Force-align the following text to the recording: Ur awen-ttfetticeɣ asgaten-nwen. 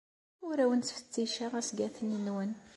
Ur 0.47 0.57
awen-ttfetticeɣ 0.63 1.51
asgaten-nwen. 1.59 2.51